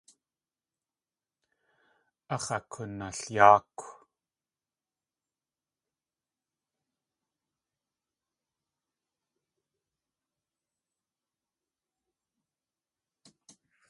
Áx̲ 2.33 2.49
akunalyáakw! 2.57 3.83